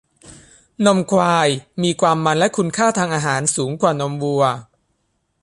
[0.85, 1.47] นมควาย
[1.83, 4.43] มีความมันและคุณค่าทางอาหารสูงกว่านมวัว